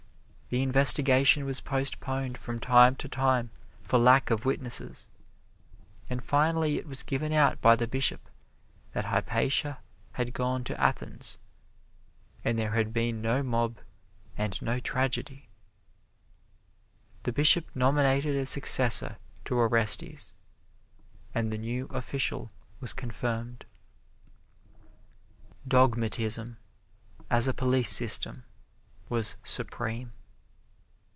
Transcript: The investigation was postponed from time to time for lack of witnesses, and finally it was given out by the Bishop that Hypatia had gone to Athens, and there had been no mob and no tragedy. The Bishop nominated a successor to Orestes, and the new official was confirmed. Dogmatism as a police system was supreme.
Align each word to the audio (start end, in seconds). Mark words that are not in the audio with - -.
The 0.53 0.63
investigation 0.63 1.45
was 1.45 1.61
postponed 1.61 2.37
from 2.37 2.59
time 2.59 2.97
to 2.97 3.07
time 3.07 3.51
for 3.83 3.97
lack 3.97 4.29
of 4.29 4.43
witnesses, 4.43 5.07
and 6.09 6.21
finally 6.21 6.77
it 6.77 6.85
was 6.85 7.03
given 7.03 7.31
out 7.31 7.61
by 7.61 7.77
the 7.77 7.87
Bishop 7.87 8.29
that 8.91 9.05
Hypatia 9.05 9.79
had 10.11 10.33
gone 10.33 10.65
to 10.65 10.77
Athens, 10.77 11.37
and 12.43 12.59
there 12.59 12.71
had 12.71 12.91
been 12.91 13.21
no 13.21 13.41
mob 13.43 13.77
and 14.37 14.61
no 14.61 14.81
tragedy. 14.81 15.47
The 17.23 17.31
Bishop 17.31 17.65
nominated 17.73 18.35
a 18.35 18.45
successor 18.45 19.19
to 19.45 19.55
Orestes, 19.55 20.33
and 21.33 21.49
the 21.53 21.57
new 21.57 21.85
official 21.91 22.51
was 22.81 22.91
confirmed. 22.91 23.63
Dogmatism 25.65 26.57
as 27.29 27.47
a 27.47 27.53
police 27.53 27.91
system 27.93 28.43
was 29.07 29.37
supreme. 29.45 30.11